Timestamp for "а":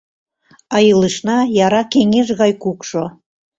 0.75-0.77